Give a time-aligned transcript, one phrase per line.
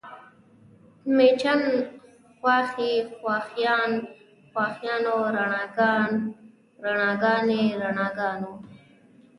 [1.15, 1.61] مېچن،
[2.37, 3.99] خواښې، خواښیانې،
[4.51, 5.97] خواښیانو، رڼا،
[6.85, 8.51] رڼاګانې، رڼاګانو